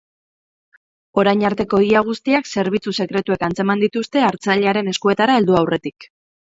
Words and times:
Orain 1.23 1.43
arteko 1.49 1.81
ia 1.89 2.01
guztiak 2.09 2.51
zerbitzu 2.55 2.95
sekretuek 3.05 3.47
atzeman 3.51 3.87
dituzte, 3.87 4.27
hartzailearen 4.33 4.95
eskuetara 4.97 5.41
heldu 5.43 5.65
aurretik. 5.65 6.15